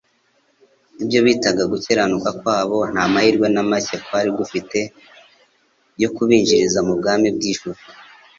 Ibyo 1.03 1.19
bitaga 1.27 1.63
gukiranuka 1.71 2.29
kwabo, 2.39 2.77
nta 2.91 3.03
mahirwe 3.13 3.47
na 3.53 3.61
make 3.69 3.95
kwari 4.05 4.29
gufite 4.39 4.79
yo 6.01 6.09
kubinjiza 6.15 6.79
mu 6.87 6.93
bwami 6.99 7.27
bw'ijuru. 7.35 7.79